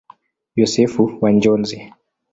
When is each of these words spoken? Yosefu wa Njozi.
Yosefu 0.59 1.17
wa 1.21 1.31
Njozi. 1.31 1.93